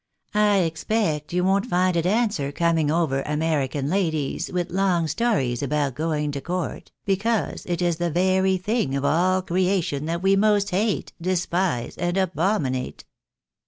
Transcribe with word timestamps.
I 0.33 0.61
expect 0.61 1.31
you 1.31 1.43
won't 1.43 1.67
find 1.67 1.95
it 1.95 2.07
answer 2.07 2.51
coming 2.51 2.89
over 2.89 3.21
American 3.21 3.87
ladies 3.87 4.51
with 4.51 4.71
long 4.71 5.07
stories 5.07 5.61
about 5.61 5.93
going 5.93 6.31
to 6.31 6.41
court, 6.41 6.91
because 7.05 7.67
it 7.67 7.83
is 7.83 7.97
the 7.97 8.09
very 8.09 8.57
thing 8.57 8.95
of 8.95 9.05
all 9.05 9.43
creation 9.43 10.05
that 10.07 10.23
we 10.23 10.35
most 10.35 10.71
hate, 10.71 11.13
despise, 11.21 11.97
and 11.99 12.17
abominate. 12.17 13.05